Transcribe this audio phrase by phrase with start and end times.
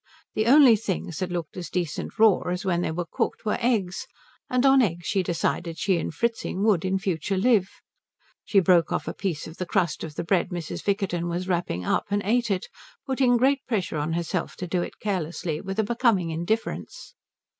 [0.33, 4.07] The only things that looked as decent raw as when they were cooked were eggs;
[4.49, 7.69] and on eggs she decided she and Fritzing would in future live.
[8.43, 10.81] She broke off a piece of the crust of the bread Mrs.
[10.83, 12.65] Vickerton was wrapping up and ate it,
[13.05, 17.13] putting great pressure on herself to do it carelessly, with a becoming indifference.